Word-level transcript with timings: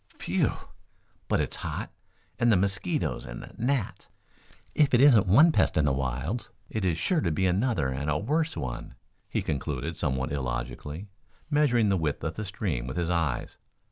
"Whew, 0.23 0.53
but 1.27 1.39
it's 1.39 1.57
hot. 1.57 1.91
And 2.39 2.51
the 2.51 2.57
mosquitoes 2.57 3.23
and 3.23 3.43
the 3.43 3.53
gnats! 3.59 4.09
If 4.73 4.95
it 4.95 4.99
isn't 4.99 5.27
one 5.27 5.51
pest 5.51 5.77
in 5.77 5.85
the 5.85 5.93
wilds, 5.93 6.49
it 6.71 6.83
is 6.83 6.97
sure 6.97 7.21
to 7.21 7.29
be 7.29 7.45
another 7.45 7.89
and 7.89 8.09
a 8.09 8.17
worse 8.17 8.57
one," 8.57 8.95
he 9.29 9.43
concluded 9.43 9.95
somewhat 9.95 10.31
illogically, 10.31 11.07
measuring 11.51 11.89
the 11.89 11.97
width 11.97 12.23
of 12.23 12.33
the 12.33 12.45
stream 12.45 12.87
with 12.87 12.97
his 12.97 13.11
eyes. 13.11 13.57